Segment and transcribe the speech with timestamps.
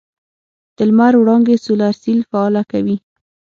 [0.75, 2.95] د لمر وړانګې سولر سیل فعاله کوي.